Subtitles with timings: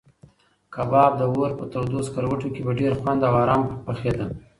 [0.73, 4.25] کباب د اور په تودو سکروټو کې په ډېر خوند او ارام پخېده.